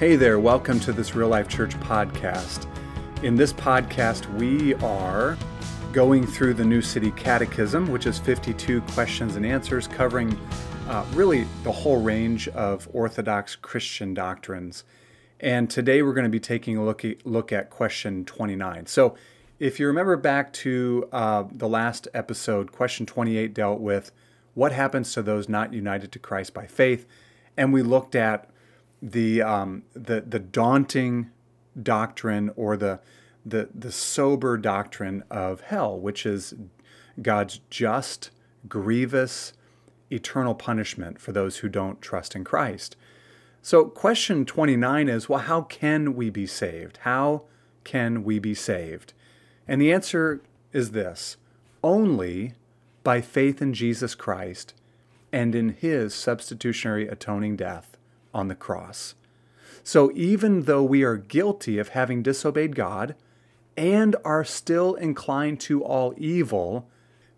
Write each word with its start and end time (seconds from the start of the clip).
Hey 0.00 0.16
there, 0.16 0.40
welcome 0.40 0.80
to 0.80 0.94
this 0.94 1.14
Real 1.14 1.28
Life 1.28 1.46
Church 1.46 1.78
podcast. 1.80 2.66
In 3.22 3.36
this 3.36 3.52
podcast, 3.52 4.34
we 4.38 4.72
are 4.76 5.36
going 5.92 6.26
through 6.26 6.54
the 6.54 6.64
New 6.64 6.80
City 6.80 7.10
Catechism, 7.10 7.86
which 7.90 8.06
is 8.06 8.18
52 8.18 8.80
questions 8.80 9.36
and 9.36 9.44
answers 9.44 9.86
covering 9.86 10.38
uh, 10.88 11.04
really 11.12 11.46
the 11.64 11.70
whole 11.70 12.00
range 12.00 12.48
of 12.48 12.88
Orthodox 12.94 13.56
Christian 13.56 14.14
doctrines. 14.14 14.84
And 15.38 15.68
today 15.68 16.00
we're 16.00 16.14
going 16.14 16.24
to 16.24 16.30
be 16.30 16.40
taking 16.40 16.78
a 16.78 16.84
look 16.86 17.04
at, 17.04 17.26
look 17.26 17.52
at 17.52 17.68
question 17.68 18.24
29. 18.24 18.86
So, 18.86 19.14
if 19.58 19.78
you 19.78 19.86
remember 19.86 20.16
back 20.16 20.50
to 20.54 21.10
uh, 21.12 21.44
the 21.52 21.68
last 21.68 22.08
episode, 22.14 22.72
question 22.72 23.04
28 23.04 23.52
dealt 23.52 23.80
with 23.80 24.12
what 24.54 24.72
happens 24.72 25.12
to 25.12 25.20
those 25.20 25.46
not 25.46 25.74
united 25.74 26.10
to 26.12 26.18
Christ 26.18 26.54
by 26.54 26.66
faith, 26.66 27.06
and 27.54 27.70
we 27.70 27.82
looked 27.82 28.14
at 28.14 28.49
the 29.02 29.42
um, 29.42 29.82
the 29.94 30.20
the 30.20 30.38
daunting 30.38 31.30
doctrine 31.80 32.50
or 32.56 32.76
the 32.76 33.00
the 33.44 33.68
the 33.74 33.92
sober 33.92 34.56
doctrine 34.56 35.24
of 35.30 35.62
hell, 35.62 35.98
which 35.98 36.26
is 36.26 36.54
God's 37.20 37.60
just, 37.70 38.30
grievous, 38.68 39.52
eternal 40.10 40.54
punishment 40.54 41.20
for 41.20 41.32
those 41.32 41.58
who 41.58 41.68
don't 41.68 42.02
trust 42.02 42.34
in 42.34 42.44
Christ. 42.44 42.96
So, 43.62 43.84
question 43.84 44.44
29 44.44 45.08
is 45.08 45.28
well, 45.28 45.40
how 45.40 45.62
can 45.62 46.14
we 46.14 46.30
be 46.30 46.46
saved? 46.46 46.98
How 47.02 47.42
can 47.84 48.24
we 48.24 48.38
be 48.38 48.54
saved? 48.54 49.12
And 49.68 49.80
the 49.80 49.92
answer 49.92 50.40
is 50.72 50.92
this 50.92 51.36
only 51.82 52.54
by 53.02 53.20
faith 53.20 53.62
in 53.62 53.72
Jesus 53.72 54.14
Christ 54.14 54.74
and 55.32 55.54
in 55.54 55.70
his 55.70 56.14
substitutionary 56.14 57.06
atoning 57.08 57.56
death 57.56 57.89
on 58.34 58.48
the 58.48 58.54
cross. 58.54 59.14
So 59.82 60.10
even 60.14 60.62
though 60.62 60.82
we 60.82 61.02
are 61.02 61.16
guilty 61.16 61.78
of 61.78 61.90
having 61.90 62.22
disobeyed 62.22 62.76
God 62.76 63.14
and 63.76 64.16
are 64.24 64.44
still 64.44 64.94
inclined 64.94 65.60
to 65.60 65.82
all 65.82 66.14
evil, 66.16 66.88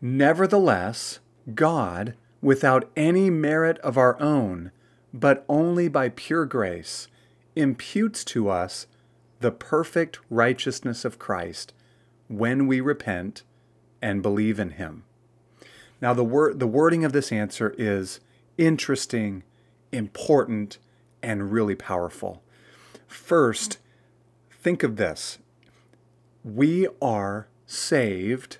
nevertheless, 0.00 1.20
God, 1.54 2.14
without 2.40 2.90
any 2.96 3.30
merit 3.30 3.78
of 3.78 3.98
our 3.98 4.20
own, 4.20 4.70
but 5.12 5.44
only 5.48 5.88
by 5.88 6.08
pure 6.08 6.46
grace, 6.46 7.08
imputes 7.56 8.24
to 8.24 8.48
us 8.48 8.86
the 9.40 9.50
perfect 9.50 10.18
righteousness 10.28 11.04
of 11.04 11.18
Christ 11.18 11.72
when 12.28 12.66
we 12.66 12.80
repent 12.80 13.42
and 14.00 14.22
believe 14.22 14.58
in 14.58 14.70
him. 14.70 15.04
Now 16.00 16.14
the 16.14 16.24
word 16.24 16.60
the 16.60 16.66
wording 16.66 17.04
of 17.04 17.12
this 17.12 17.32
answer 17.32 17.74
is 17.76 18.20
interesting 18.56 19.42
important, 19.92 20.78
and 21.22 21.52
really 21.52 21.74
powerful. 21.74 22.42
First, 23.06 23.78
think 24.50 24.82
of 24.82 24.96
this 24.96 25.38
we 26.42 26.88
are 27.02 27.48
saved 27.66 28.58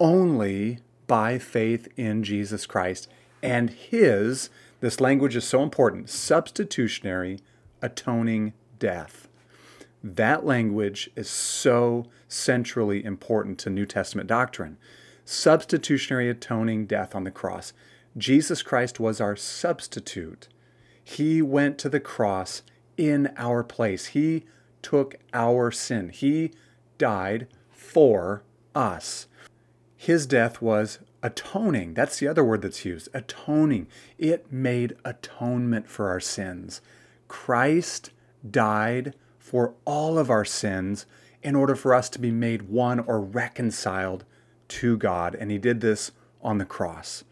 only 0.00 0.78
by 1.06 1.38
faith 1.38 1.88
in 1.96 2.22
Jesus 2.22 2.64
Christ 2.66 3.08
and 3.42 3.70
His, 3.70 4.50
this 4.80 5.00
language 5.00 5.36
is 5.36 5.44
so 5.44 5.62
important, 5.62 6.10
substitutionary 6.10 7.40
atoning 7.82 8.52
death. 8.78 9.28
That 10.02 10.46
language 10.46 11.10
is 11.16 11.28
so 11.28 12.06
centrally 12.28 13.04
important 13.04 13.58
to 13.60 13.70
New 13.70 13.86
Testament 13.86 14.28
doctrine. 14.28 14.76
Substitutionary 15.24 16.30
atoning 16.30 16.86
death 16.86 17.14
on 17.14 17.24
the 17.24 17.30
cross. 17.30 17.72
Jesus 18.16 18.62
Christ 18.62 18.98
was 18.98 19.20
our 19.20 19.36
substitute. 19.36 20.48
He 21.02 21.40
went 21.42 21.78
to 21.78 21.88
the 21.88 22.00
cross 22.00 22.62
in 22.96 23.32
our 23.36 23.62
place. 23.62 24.06
He 24.06 24.44
took 24.82 25.16
our 25.32 25.70
sin. 25.70 26.10
He 26.10 26.52
died 26.98 27.46
for 27.70 28.42
us. 28.74 29.26
His 29.96 30.26
death 30.26 30.60
was 30.60 30.98
atoning. 31.22 31.94
That's 31.94 32.18
the 32.18 32.28
other 32.28 32.44
word 32.44 32.62
that's 32.62 32.84
used 32.84 33.08
atoning. 33.12 33.88
It 34.18 34.52
made 34.52 34.96
atonement 35.04 35.88
for 35.88 36.08
our 36.08 36.20
sins. 36.20 36.80
Christ 37.26 38.10
died 38.48 39.14
for 39.38 39.74
all 39.84 40.18
of 40.18 40.30
our 40.30 40.44
sins 40.44 41.06
in 41.42 41.54
order 41.54 41.74
for 41.74 41.94
us 41.94 42.08
to 42.10 42.18
be 42.18 42.30
made 42.30 42.62
one 42.62 43.00
or 43.00 43.20
reconciled 43.20 44.24
to 44.68 44.96
God. 44.96 45.34
And 45.34 45.50
He 45.50 45.58
did 45.58 45.80
this 45.80 46.12
on 46.42 46.58
the 46.58 46.64
cross. 46.64 47.24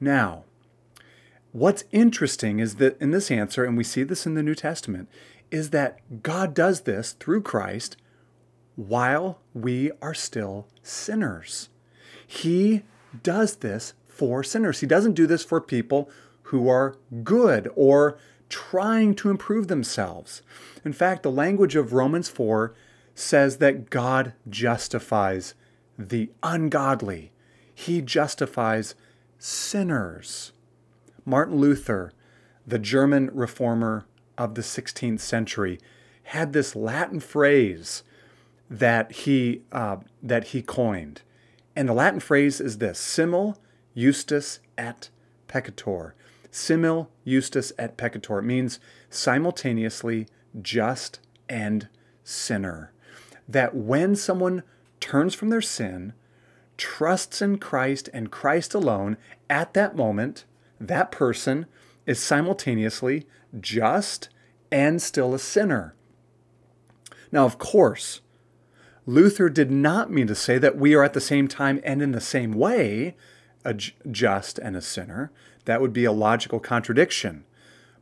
Now, 0.00 0.44
what's 1.52 1.84
interesting 1.92 2.58
is 2.58 2.76
that 2.76 3.00
in 3.00 3.10
this 3.10 3.30
answer, 3.30 3.64
and 3.64 3.76
we 3.76 3.84
see 3.84 4.02
this 4.02 4.26
in 4.26 4.34
the 4.34 4.42
New 4.42 4.54
Testament, 4.54 5.08
is 5.50 5.70
that 5.70 6.22
God 6.22 6.54
does 6.54 6.82
this 6.82 7.12
through 7.12 7.42
Christ 7.42 7.96
while 8.74 9.38
we 9.54 9.90
are 10.02 10.14
still 10.14 10.66
sinners. 10.82 11.68
He 12.26 12.82
does 13.22 13.56
this 13.56 13.94
for 14.06 14.42
sinners. 14.42 14.80
He 14.80 14.86
doesn't 14.86 15.14
do 15.14 15.26
this 15.26 15.44
for 15.44 15.60
people 15.60 16.10
who 16.44 16.68
are 16.68 16.96
good 17.22 17.68
or 17.74 18.18
trying 18.48 19.14
to 19.16 19.30
improve 19.30 19.68
themselves. 19.68 20.42
In 20.84 20.92
fact, 20.92 21.22
the 21.22 21.30
language 21.30 21.74
of 21.74 21.92
Romans 21.92 22.28
4 22.28 22.74
says 23.14 23.56
that 23.58 23.90
God 23.90 24.34
justifies 24.48 25.54
the 25.98 26.30
ungodly. 26.42 27.32
He 27.74 28.02
justifies 28.02 28.94
sinners. 29.46 30.52
Martin 31.24 31.56
Luther, 31.56 32.12
the 32.66 32.80
German 32.80 33.30
reformer 33.32 34.04
of 34.36 34.56
the 34.56 34.62
16th 34.62 35.20
century, 35.20 35.78
had 36.24 36.52
this 36.52 36.74
Latin 36.74 37.20
phrase 37.20 38.02
that 38.68 39.12
he, 39.12 39.62
uh, 39.70 39.98
that 40.20 40.48
he 40.48 40.62
coined. 40.62 41.22
And 41.76 41.88
the 41.88 41.92
Latin 41.92 42.18
phrase 42.18 42.60
is 42.60 42.78
this 42.78 42.98
simul 42.98 43.56
justus 43.96 44.58
et 44.76 45.10
peccator. 45.48 46.12
Simul 46.50 47.10
justus 47.24 47.72
et 47.78 47.96
peccator. 47.96 48.42
Means 48.42 48.80
simultaneously 49.10 50.26
just 50.60 51.20
and 51.48 51.88
sinner. 52.24 52.92
That 53.48 53.76
when 53.76 54.16
someone 54.16 54.64
turns 54.98 55.34
from 55.34 55.50
their 55.50 55.62
sin, 55.62 56.14
trusts 56.76 57.40
in 57.42 57.58
Christ 57.58 58.08
and 58.12 58.30
Christ 58.30 58.74
alone, 58.74 59.16
at 59.48 59.74
that 59.74 59.96
moment, 59.96 60.44
that 60.80 61.10
person 61.10 61.66
is 62.06 62.22
simultaneously 62.22 63.26
just 63.60 64.28
and 64.70 65.00
still 65.00 65.34
a 65.34 65.38
sinner. 65.38 65.94
Now, 67.32 67.44
of 67.44 67.58
course, 67.58 68.20
Luther 69.06 69.48
did 69.48 69.70
not 69.70 70.10
mean 70.10 70.26
to 70.26 70.34
say 70.34 70.58
that 70.58 70.76
we 70.76 70.94
are 70.94 71.04
at 71.04 71.12
the 71.12 71.20
same 71.20 71.48
time 71.48 71.80
and 71.84 72.02
in 72.02 72.12
the 72.12 72.20
same 72.20 72.52
way 72.52 73.16
a 73.64 73.74
just 73.74 74.58
and 74.58 74.76
a 74.76 74.80
sinner. 74.80 75.30
That 75.64 75.80
would 75.80 75.92
be 75.92 76.04
a 76.04 76.12
logical 76.12 76.60
contradiction. 76.60 77.44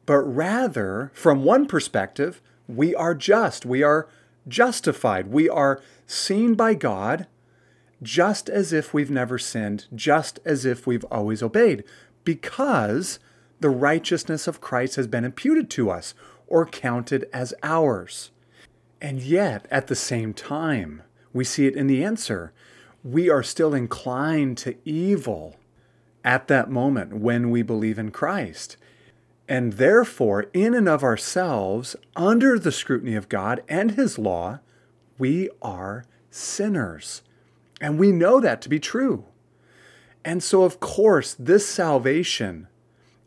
But 0.06 0.20
rather, 0.20 1.10
from 1.14 1.44
one 1.44 1.66
perspective, 1.66 2.42
we 2.68 2.94
are 2.94 3.14
just. 3.14 3.64
We 3.64 3.82
are 3.82 4.08
justified. 4.46 5.28
We 5.28 5.48
are 5.48 5.80
seen 6.06 6.54
by 6.54 6.74
God 6.74 7.26
just 8.04 8.48
as 8.48 8.72
if 8.72 8.94
we've 8.94 9.10
never 9.10 9.38
sinned, 9.38 9.86
just 9.94 10.38
as 10.44 10.64
if 10.64 10.86
we've 10.86 11.04
always 11.06 11.42
obeyed, 11.42 11.82
because 12.22 13.18
the 13.60 13.70
righteousness 13.70 14.46
of 14.46 14.60
Christ 14.60 14.96
has 14.96 15.06
been 15.06 15.24
imputed 15.24 15.70
to 15.70 15.90
us 15.90 16.14
or 16.46 16.66
counted 16.66 17.28
as 17.32 17.54
ours. 17.62 18.30
And 19.00 19.20
yet, 19.20 19.66
at 19.70 19.88
the 19.88 19.96
same 19.96 20.32
time, 20.32 21.02
we 21.32 21.44
see 21.44 21.66
it 21.66 21.76
in 21.76 21.86
the 21.86 22.04
answer. 22.04 22.52
We 23.02 23.28
are 23.28 23.42
still 23.42 23.74
inclined 23.74 24.56
to 24.58 24.76
evil 24.84 25.56
at 26.24 26.48
that 26.48 26.70
moment 26.70 27.16
when 27.16 27.50
we 27.50 27.62
believe 27.62 27.98
in 27.98 28.10
Christ. 28.10 28.76
And 29.46 29.74
therefore, 29.74 30.46
in 30.54 30.74
and 30.74 30.88
of 30.88 31.02
ourselves, 31.02 31.96
under 32.16 32.58
the 32.58 32.72
scrutiny 32.72 33.14
of 33.14 33.28
God 33.28 33.62
and 33.68 33.90
His 33.90 34.18
law, 34.18 34.60
we 35.18 35.50
are 35.60 36.04
sinners. 36.30 37.22
And 37.80 37.98
we 37.98 38.12
know 38.12 38.40
that 38.40 38.62
to 38.62 38.68
be 38.68 38.80
true. 38.80 39.24
And 40.24 40.42
so, 40.42 40.62
of 40.62 40.80
course, 40.80 41.34
this 41.38 41.66
salvation 41.66 42.68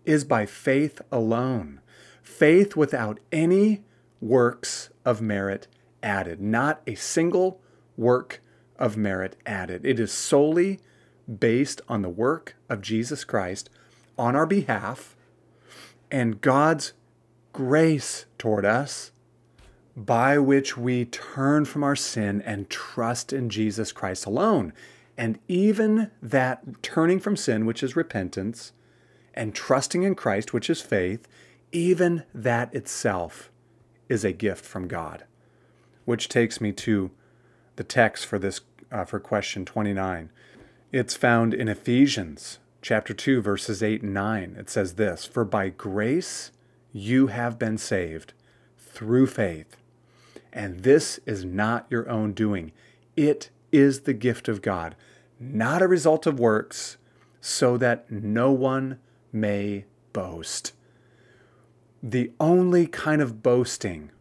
is 0.06 0.24
by 0.24 0.46
faith 0.46 1.02
alone. 1.12 1.82
Faith 2.24 2.76
without 2.76 3.20
any 3.32 3.84
works 4.20 4.90
of 5.06 5.22
merit 5.22 5.68
added, 6.02 6.42
not 6.42 6.82
a 6.88 6.96
single 6.96 7.62
work 7.96 8.42
of 8.80 8.98
merit 8.98 9.36
added. 9.46 9.86
It 9.86 10.00
is 10.00 10.12
solely 10.12 10.80
based 11.28 11.82
on 11.88 12.02
the 12.02 12.10
work 12.10 12.56
of 12.70 12.82
Jesus 12.82 13.24
Christ 13.24 13.70
on 14.18 14.36
our 14.36 14.46
behalf 14.46 15.16
and 16.10 16.42
God's 16.42 16.94
grace 17.54 18.26
toward 18.38 18.66
us 18.66 19.12
by 19.98 20.38
which 20.38 20.78
we 20.78 21.06
turn 21.06 21.66
from 21.66 21.84
our 21.84 21.96
sin 21.96 22.40
and 22.44 22.70
trust 22.70 23.34
in 23.34 23.50
Jesus 23.50 23.92
Christ 23.92 24.28
alone. 24.28 24.72
And 25.18 25.40
even 25.48 26.12
that 26.22 26.84
turning 26.84 27.20
from 27.20 27.36
sin, 27.36 27.66
which 27.66 27.82
is 27.82 27.96
repentance, 27.96 28.74
and 29.34 29.56
trusting 29.56 30.04
in 30.04 30.14
Christ, 30.14 30.54
which 30.54 30.70
is 30.70 30.82
faith, 30.82 31.28
even 31.72 32.24
that 32.32 32.74
itself 32.76 33.50
is 34.08 34.24
a 34.24 34.32
gift 34.32 34.64
from 34.64 34.88
God. 34.88 35.26
Which 36.06 36.30
takes 36.30 36.62
me 36.62 36.72
to 36.74 37.10
the 37.76 37.84
text 37.84 38.26
for 38.26 38.38
this 38.38 38.62
uh, 38.92 39.04
for 39.04 39.20
question 39.20 39.66
29. 39.66 40.30
It's 40.92 41.16
found 41.16 41.54
in 41.54 41.68
Ephesians 41.68 42.60
chapter 42.82 43.14
2 43.14 43.42
verses 43.42 43.82
8 43.82 44.04
and 44.04 44.14
9. 44.14 44.56
It 44.58 44.70
says 44.70 44.94
this, 44.94 45.26
"For 45.26 45.44
by 45.44 45.70
grace 45.70 46.52
you 46.94 47.28
have 47.28 47.60
been 47.60 47.78
saved 47.78 48.34
through 48.78 49.28
faith, 49.28 49.76
and 50.54 50.82
this 50.82 51.20
is 51.26 51.46
not 51.46 51.88
your 51.90 52.10
own 52.10 52.34
doing. 52.34 52.72
It 53.16 53.50
is 53.72 54.02
the 54.02 54.14
gift 54.14 54.48
of 54.48 54.62
God, 54.62 54.96
not 55.40 55.82
a 55.82 55.88
result 55.88 56.26
of 56.26 56.40
works, 56.40 56.98
so 57.42 57.78
that 57.78 58.12
no 58.12 58.52
one 58.52 59.00
may 59.32 59.86
boast." 60.14 60.74
The 62.02 62.32
only 62.40 62.88
kind 62.88 63.22
of 63.22 63.44
boasting 63.44 64.12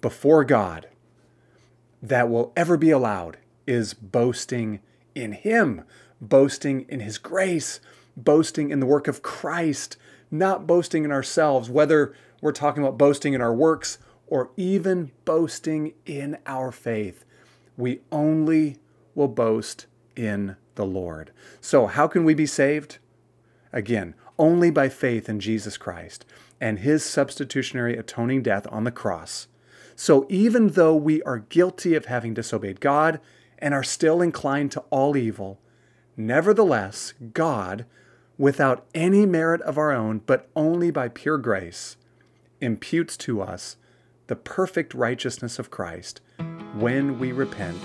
before 0.00 0.44
God 0.44 0.88
that 2.02 2.28
will 2.28 2.52
ever 2.56 2.76
be 2.76 2.90
allowed 2.90 3.38
is 3.66 3.94
boasting 3.94 4.80
in 5.14 5.32
Him, 5.32 5.82
boasting 6.20 6.86
in 6.88 7.00
His 7.00 7.18
grace, 7.18 7.80
boasting 8.16 8.70
in 8.70 8.80
the 8.80 8.86
work 8.86 9.08
of 9.08 9.22
Christ, 9.22 9.96
not 10.30 10.66
boasting 10.66 11.04
in 11.04 11.12
ourselves, 11.12 11.70
whether 11.70 12.12
we're 12.40 12.52
talking 12.52 12.82
about 12.82 12.98
boasting 12.98 13.32
in 13.34 13.40
our 13.40 13.54
works 13.54 13.98
or 14.28 14.50
even 14.56 15.10
boasting 15.24 15.94
in 16.06 16.38
our 16.46 16.70
faith. 16.70 17.24
We 17.76 18.00
only 18.12 18.76
will 19.14 19.28
boast 19.28 19.86
in 20.16 20.56
the 20.74 20.86
Lord. 20.86 21.32
So, 21.60 21.86
how 21.86 22.06
can 22.06 22.24
we 22.24 22.34
be 22.34 22.46
saved? 22.46 22.98
Again, 23.72 24.14
only 24.38 24.70
by 24.70 24.88
faith 24.88 25.28
in 25.28 25.40
Jesus 25.40 25.76
Christ 25.76 26.24
and 26.60 26.80
his 26.80 27.04
substitutionary 27.04 27.96
atoning 27.96 28.42
death 28.42 28.66
on 28.70 28.84
the 28.84 28.90
cross. 28.90 29.48
So 29.96 30.26
even 30.28 30.68
though 30.68 30.94
we 30.94 31.22
are 31.24 31.40
guilty 31.40 31.94
of 31.94 32.06
having 32.06 32.34
disobeyed 32.34 32.80
God 32.80 33.20
and 33.58 33.74
are 33.74 33.82
still 33.82 34.22
inclined 34.22 34.70
to 34.72 34.80
all 34.90 35.16
evil, 35.16 35.58
nevertheless, 36.16 37.14
God, 37.32 37.84
without 38.38 38.86
any 38.94 39.26
merit 39.26 39.60
of 39.62 39.76
our 39.76 39.92
own, 39.92 40.20
but 40.24 40.48
only 40.54 40.92
by 40.92 41.08
pure 41.08 41.38
grace, 41.38 41.96
imputes 42.60 43.16
to 43.16 43.40
us 43.40 43.76
the 44.28 44.36
perfect 44.36 44.94
righteousness 44.94 45.58
of 45.58 45.70
Christ 45.70 46.20
when 46.74 47.18
we 47.18 47.32
repent 47.32 47.80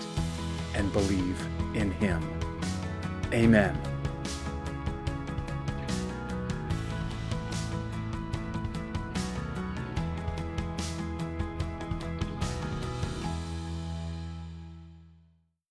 and 0.76 0.92
believe 0.94 1.40
in 1.74 1.90
Him. 1.92 2.22
Amen. 3.34 3.93